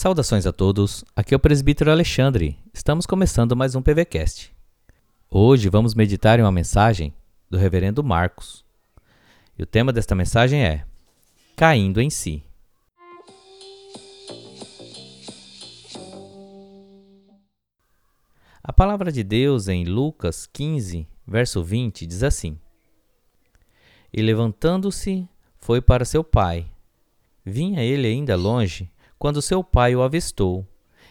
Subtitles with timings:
[0.00, 2.56] Saudações a todos, aqui é o presbítero Alexandre.
[2.72, 4.50] Estamos começando mais um PVCast.
[5.30, 7.12] Hoje vamos meditar em uma mensagem
[7.50, 8.64] do reverendo Marcos.
[9.58, 10.86] E o tema desta mensagem é
[11.54, 12.42] Caindo em si.
[18.64, 22.58] A palavra de Deus em Lucas 15, verso 20 diz assim:
[24.10, 25.28] E levantando-se,
[25.58, 26.66] foi para seu pai.
[27.44, 30.66] Vinha ele ainda longe quando seu pai o avistou,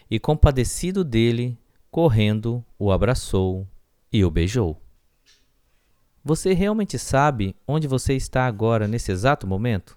[0.09, 1.55] e compadecido dele,
[1.91, 3.67] correndo, o abraçou
[4.12, 4.81] e o beijou.
[6.23, 9.95] Você realmente sabe onde você está agora nesse exato momento?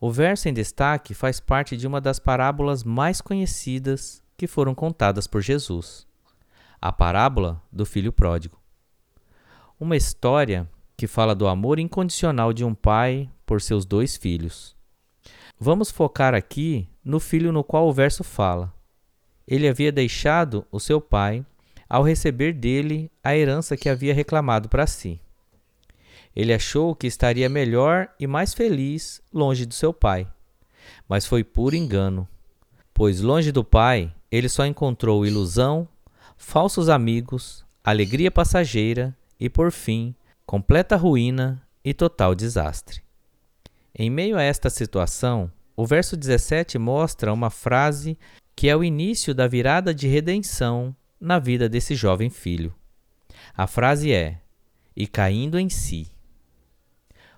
[0.00, 5.26] O verso em destaque faz parte de uma das parábolas mais conhecidas que foram contadas
[5.26, 6.06] por Jesus,
[6.80, 8.58] a parábola do filho pródigo.
[9.78, 14.73] Uma história que fala do amor incondicional de um pai por seus dois filhos.
[15.58, 18.72] Vamos focar aqui no filho no qual o verso fala.
[19.46, 21.44] Ele havia deixado o seu pai
[21.88, 25.20] ao receber dele a herança que havia reclamado para si.
[26.34, 30.26] Ele achou que estaria melhor e mais feliz longe do seu pai,
[31.08, 32.28] mas foi puro engano,
[32.92, 35.86] pois longe do pai ele só encontrou ilusão,
[36.36, 43.03] falsos amigos, alegria passageira e, por fim, completa ruína e total desastre.
[43.96, 48.18] Em meio a esta situação, o verso 17 mostra uma frase
[48.56, 52.74] que é o início da virada de redenção na vida desse jovem filho.
[53.56, 54.40] A frase é:
[54.96, 56.08] e caindo em si.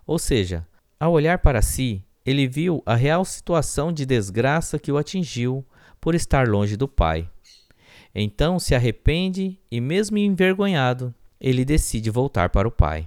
[0.07, 0.67] Ou seja,
[0.99, 5.65] ao olhar para si, ele viu a real situação de desgraça que o atingiu
[6.01, 7.29] por estar longe do pai.
[8.15, 13.07] Então se arrepende e, mesmo envergonhado, ele decide voltar para o pai.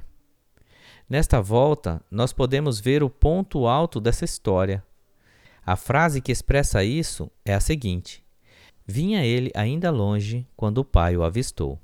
[1.10, 4.84] Nesta volta, nós podemos ver o ponto alto dessa história.
[5.66, 8.24] A frase que expressa isso é a seguinte:
[8.86, 11.80] Vinha ele ainda longe quando o pai o avistou.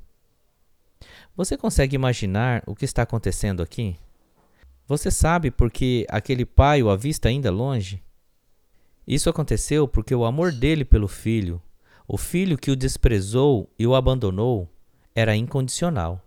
[1.35, 3.97] Você consegue imaginar o que está acontecendo aqui?
[4.87, 8.03] Você sabe por que aquele pai o avista ainda longe?
[9.07, 11.59] Isso aconteceu porque o amor dele pelo filho,
[12.07, 14.69] o filho que o desprezou e o abandonou,
[15.15, 16.21] era incondicional.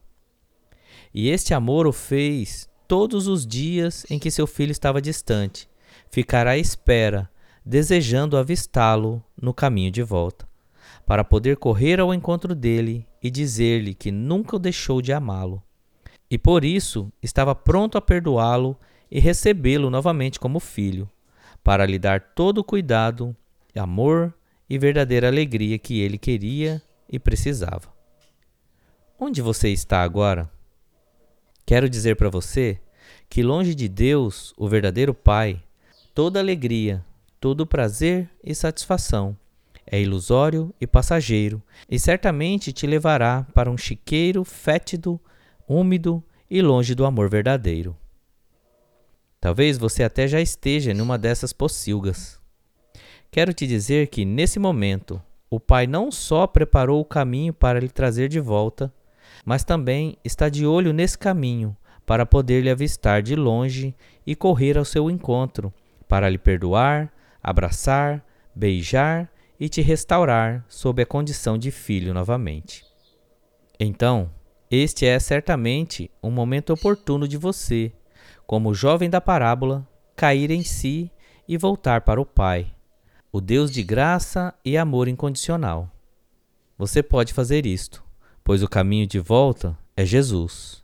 [1.14, 5.68] E este amor o fez todos os dias em que seu filho estava distante,
[6.10, 7.30] ficar à espera,
[7.64, 10.48] desejando avistá-lo no caminho de volta,
[11.06, 15.62] para poder correr ao encontro dele e dizer-lhe que nunca o deixou de amá-lo.
[16.30, 18.74] E por isso estava pronto a perdoá-lo
[19.10, 21.10] e recebê-lo novamente como filho,
[21.62, 23.36] para lhe dar todo o cuidado,
[23.76, 24.34] amor
[24.68, 27.92] e verdadeira alegria que ele queria e precisava.
[29.18, 30.50] Onde você está agora?
[31.68, 32.80] Quero dizer para você
[33.28, 35.62] que, longe de Deus, o verdadeiro Pai,
[36.14, 37.04] toda alegria,
[37.38, 39.36] todo prazer e satisfação
[39.86, 45.20] é ilusório e passageiro, e certamente te levará para um chiqueiro fétido,
[45.68, 47.94] úmido e longe do amor verdadeiro.
[49.38, 52.40] Talvez você até já esteja numa dessas pocilgas.
[53.30, 55.20] Quero te dizer que, nesse momento,
[55.50, 58.90] o Pai não só preparou o caminho para lhe trazer de volta,
[59.44, 61.76] mas também está de olho nesse caminho
[62.08, 63.94] para poder lhe avistar de longe
[64.26, 65.70] e correr ao seu encontro,
[66.08, 67.12] para lhe perdoar,
[67.42, 72.82] abraçar, beijar e te restaurar sob a condição de filho novamente.
[73.78, 74.30] Então,
[74.70, 77.92] este é certamente um momento oportuno de você,
[78.46, 81.10] como jovem da parábola, cair em si
[81.46, 82.72] e voltar para o Pai,
[83.30, 85.90] o Deus de graça e amor incondicional.
[86.78, 88.07] Você pode fazer isto
[88.48, 90.82] pois o caminho de volta é Jesus.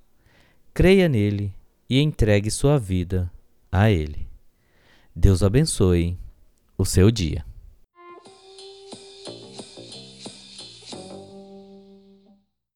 [0.75, 1.51] Creia nele
[1.89, 3.33] e entregue sua vida
[3.73, 4.29] a Ele.
[5.17, 6.19] Deus abençoe
[6.77, 7.43] o seu dia.